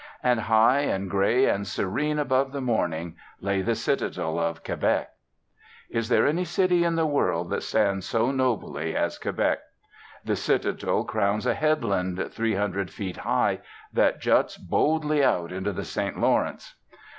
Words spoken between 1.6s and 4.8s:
serene above the morning lay the citadel of